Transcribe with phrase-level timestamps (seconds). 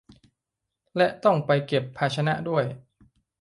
[0.97, 2.65] และต้องไปเก็บภาชนะด้วย